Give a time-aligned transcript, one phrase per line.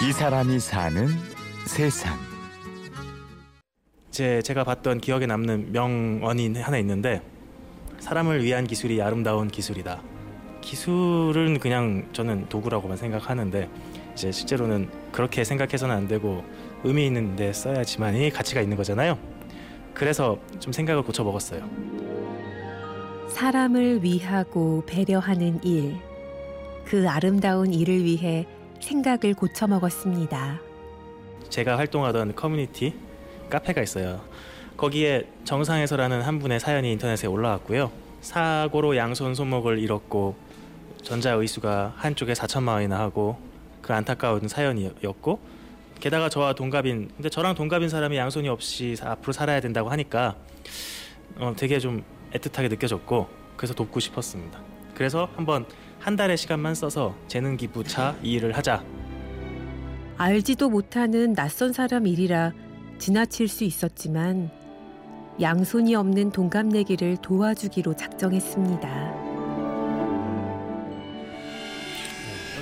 [0.00, 1.08] 이 사람이 사는
[1.66, 2.16] 세상.
[4.12, 7.20] 제 제가 봤던 기억에 남는 명언이 하나 있는데
[7.98, 10.00] 사람을 위한 기술이 아름다운 기술이다.
[10.60, 13.68] 기술은 그냥 저는 도구라고만 생각하는데
[14.12, 16.44] 이제 실제로는 그렇게 생각해서는 안 되고
[16.84, 19.18] 의미 있는 데 써야지만이 가치가 있는 거잖아요.
[19.94, 21.68] 그래서 좀 생각을 고쳐 먹었어요.
[23.30, 25.96] 사람을 위하고 배려하는 일.
[26.84, 28.46] 그 아름다운 일을 위해
[28.80, 30.60] 생각을 고쳐 먹었습니다.
[31.48, 32.94] 제가 활동하던 커뮤니티
[33.50, 34.20] 카페가 있어요.
[34.76, 37.90] 거기에 정상에서라는 한 분의 사연이 인터넷에 올라왔고요.
[38.20, 40.36] 사고로 양손 손목을 잃었고
[41.02, 43.38] 전자의수가 한쪽에 4천만 원이나 하고
[43.82, 45.40] 그 안타까운 사연이었고
[46.00, 50.36] 게다가 저와 동갑인 근데 저랑 동갑인 사람이 양손이 없이 앞으로 살아야 된다고 하니까
[51.38, 54.60] 어, 되게 좀 애틋하게 느껴졌고 그래서 돕고 싶었습니다.
[54.98, 55.64] 그래서 한번
[56.00, 58.84] 한 달의 시간만 써서 재능 기부차 이 일을 하자.
[60.16, 62.52] 알지도 못하는 낯선 사람 일이라
[62.98, 64.50] 지나칠 수 있었지만
[65.40, 68.88] 양손이 없는 동갑내기를 도와주기로 작정했습니다.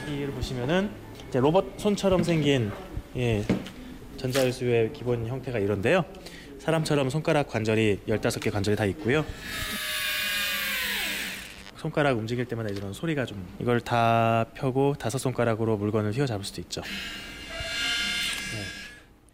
[0.03, 0.91] 여기를 보시면은
[1.31, 2.71] 이제 로봇 손처럼 생긴
[3.17, 3.43] 예,
[4.19, 6.05] 전자유수의 기본 형태가 이런데요.
[6.59, 9.25] 사람처럼 손가락 관절이 15개 관절이 다 있고요.
[11.87, 16.83] 손가락 움직일 때마다 이런 소리가 좀 이걸 다 펴고 다섯 손가락으로 물건을 휘어잡을 수도 있죠.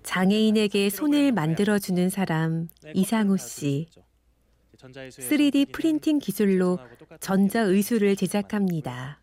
[0.03, 3.89] 장애인에게 손을 만들어주는 사람 이상우 씨.
[4.77, 6.79] 3D 프린팅 기술로
[7.21, 9.19] 전자 의수를 제작합니다.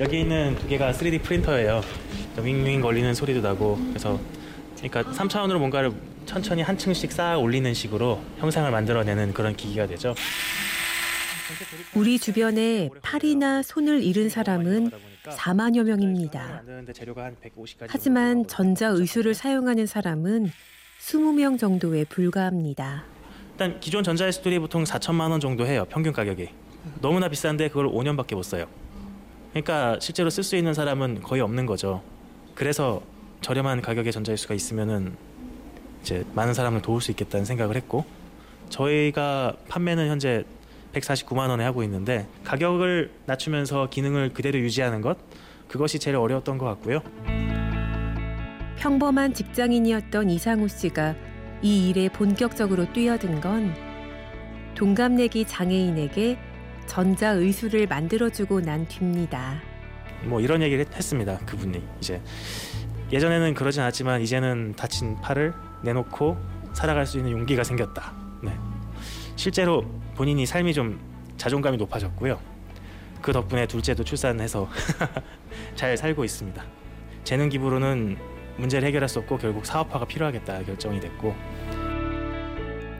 [0.00, 1.82] 여기 있는 두 개가 3D 프린터예요.
[2.42, 4.18] 윙윙 걸리는 소리도 나고 그래서
[4.78, 5.92] 그러니까 3차원으로 뭔가를
[6.26, 10.14] 천천히 한 층씩 쌓아 올리는 식으로 형상을 만들어내는 그런 기기가 되죠.
[11.94, 14.90] 우리 주변에 팔이나 손을 잃은 사람은
[15.24, 16.62] 4만여 명입니다.
[17.88, 20.50] 하지만 전자 의수를 사용하는 사람은
[21.00, 23.04] 20명 정도에 불과합니다.
[23.52, 25.86] 일단 기존 전자 의수들이 보통 4천만 원 정도 해요.
[25.88, 26.48] 평균 가격이.
[27.00, 28.66] 너무나 비싼데 그걸 5년밖에 못 써요.
[29.50, 32.02] 그러니까 실제로 쓸 수 있는 사람은 거의 없는 거죠.
[32.54, 33.02] 그래서
[33.42, 35.16] 저렴한 가격의 전자유수가 있으면은
[36.04, 38.04] 이제 많은 사람을 도울 수 있겠다는 생각을 했고
[38.68, 40.44] 저희가 판매는 현재
[40.92, 45.16] 149만 원에 하고 있는데 가격을 낮추면서 기능을 그대로 유지하는 것
[45.66, 47.00] 그것이 제일 어려웠던 것 같고요.
[48.76, 51.14] 평범한 직장인이었던 이상우 씨가
[51.62, 53.74] 이 일에 본격적으로 뛰어든 건
[54.74, 56.38] 동갑내기 장애인에게
[56.86, 59.62] 전자 의수를 만들어주고 난 뒤입니다.
[60.24, 61.38] 뭐 이런 얘기를 했습니다.
[61.46, 62.20] 그분이 이제
[63.10, 65.54] 예전에는 그러진 않았지만 이제는 다친 팔을
[65.84, 66.36] 내놓고
[66.72, 68.12] 살아갈 수 있는 용기가 생겼다.
[68.42, 68.52] 네.
[69.36, 69.84] 실제로
[70.14, 70.98] 본인이 삶이 좀
[71.36, 72.38] 자존감이 높아졌고요.
[73.20, 74.68] 그 덕분에 둘째도 출산해서
[75.76, 76.62] 잘 살고 있습니다.
[77.24, 78.16] 재능 기부로는
[78.56, 81.34] 문제를 해결할 수 없고 결국 사업화가 필요하겠다 결정이 됐고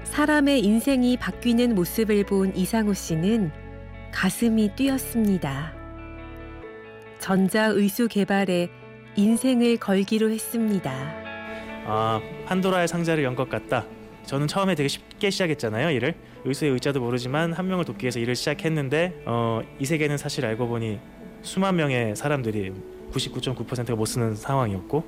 [0.04, 3.50] 사람의 인생이 바뀌는 모습을 본 이상우 씨는
[4.12, 5.74] 가슴이 뛰었습니다.
[7.18, 8.68] 전자 의수 개발에
[9.16, 11.23] 인생을 걸기로 했습니다.
[11.86, 13.84] 아 판도라의 상자를 연 것 같다.
[14.24, 16.14] 저는 처음에 되게 쉽게 시작했잖아요 일을.
[16.44, 20.98] 의수의 의자도 모르지만 한 명을 돕기 위해서 일을 시작했는데 어, 이 세계는 사실 알고 보니
[21.42, 22.72] 수만 명의 사람들이
[23.12, 25.04] 99.9%가 못 쓰는 상황이었고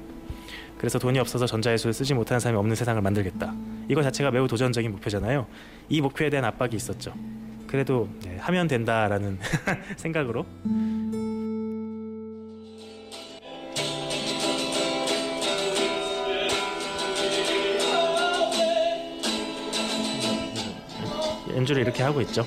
[0.78, 3.54] 그래서 돈이 없어서 전자예술을 쓰지 못하는 사람이 없는 세상을 만들겠다.
[3.88, 5.46] 이거 자체가 매우 도전적인 목표잖아요.
[5.88, 7.14] 이 목표에 대한 압박이 있었죠.
[7.66, 9.38] 그래도 네, 하면 된다라는
[9.96, 10.44] 생각으로
[21.56, 22.46] 연주를 이렇게 하고 있죠.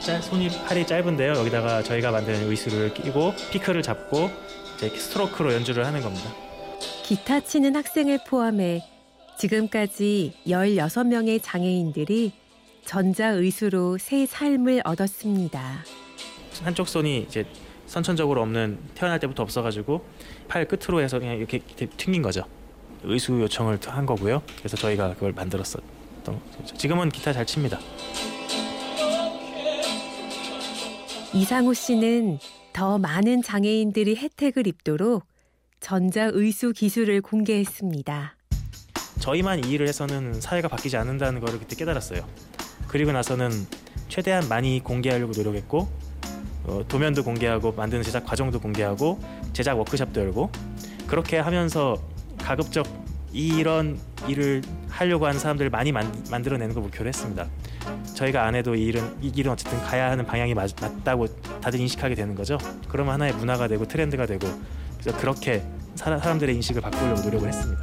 [0.00, 1.32] 짤, 손이 팔이 짧은데요.
[1.34, 4.28] 여기다가 저희가 만든 의수를 끼고 피크를 잡고
[4.76, 6.30] 이제 스트로크로 연주를 하는 겁니다.
[7.04, 8.82] 기타 치는 학생을 포함해
[9.38, 12.32] 지금까지 16명의 장애인들이
[12.84, 15.84] 전자 의수로 새 삶을 얻었습니다.
[16.62, 17.46] 한쪽 손이 이제
[17.86, 20.04] 선천적으로 없는 태어날 때부터 없어가지고
[20.48, 21.60] 팔 끝으로 해서 그냥 이렇게
[21.96, 22.44] 튕긴 거죠.
[23.02, 24.42] 의수 요청을 한 거고요.
[24.58, 25.64] 그래서 저희가 그걸 만들었
[26.24, 26.76] 었던 거죠.
[26.76, 27.78] 지금은 기타 잘 칩니다.
[31.32, 32.38] 이상우 씨는
[32.72, 35.24] 더 많은 장애인들이 혜택을 입도록
[35.80, 38.36] 전자 의수 기술을 공개했습니다.
[39.20, 42.26] 저희만 이 일을 해서는 사회가 바뀌지 않는다는 것을 그때 깨달았어요.
[42.88, 43.50] 그리고 나서는
[44.08, 45.88] 최대한 많이 공개하려고 노력했고
[46.66, 49.20] 어, 도면도 공개하고 만드는 제작 과정도 공개하고
[49.52, 50.50] 제작 워크숍도 열고
[51.06, 52.00] 그렇게 하면서
[52.38, 53.03] 가급적
[53.34, 53.98] 이런
[54.28, 57.46] 일을 하려고 하는 사람들을 많이 만, 만들어내는 걸 목표로 했습니다.
[58.14, 61.26] 저희가 안 해도 이 일은 이 길은 어쨌든 가야 하는 방향이 맞, 맞다고
[61.60, 62.58] 다들 인식하게 되는 거죠.
[62.88, 64.46] 그러면 하나의 문화가 되고 트렌드가 되고
[65.00, 65.64] 그래서 그렇게
[65.96, 67.82] 사, 사람들의 인식을 바꾸려고 노력을 했습니다.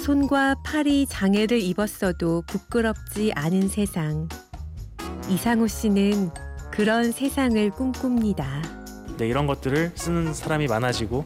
[0.00, 4.28] 손과 팔이 장애를 입었어도 부끄럽지 않은 세상.
[5.28, 6.30] 이상호 씨는
[6.70, 8.46] 그런 세상을 꿈꿉니다.
[9.16, 11.24] 네, 이런 것들을 쓰는 사람이 많아지고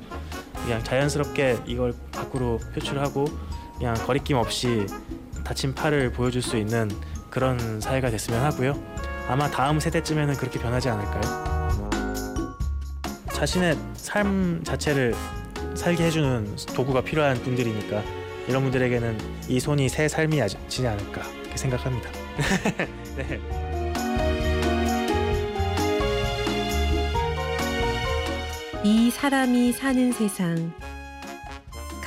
[0.62, 1.94] 그냥 자연스럽게 이걸
[2.28, 3.26] 밖으로 표출하고
[3.76, 4.86] 그냥 거리낌 없이
[5.44, 6.90] 다친 팔을 보여줄 수 있는
[7.30, 8.74] 그런 사회가 됐으면 하고요.
[9.28, 11.48] 아마 다음 세대쯤에는 그렇게 변하지 않을까요?
[13.32, 15.14] 자신의 삶 자체를
[15.74, 18.02] 살게 해주는 도구가 필요한 분들이니까
[18.48, 22.10] 이런 분들에게는 이 손이 새 삶이지 않을까 이렇게 생각합니다.
[23.16, 23.40] 네.
[28.82, 30.72] 이 사람이 사는 세상.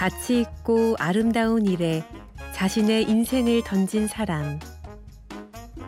[0.02, 2.04] 가치 있고 아름다운 일에
[2.56, 4.60] 자신의 인생을 던진 사람.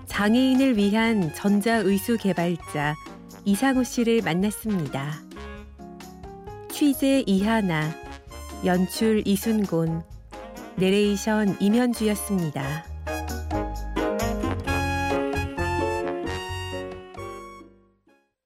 [0.05, 2.93] 장애인을 위한 전자의수 개발자
[3.43, 5.13] 이상우 씨를 만났습니다.
[6.69, 7.89] 취재 이하나,
[8.63, 10.03] 연출 이순곤,
[10.75, 12.92] 내레이션 임현주였습니다.